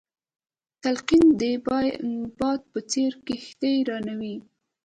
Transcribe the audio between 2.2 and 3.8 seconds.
باد په څېر کښتۍ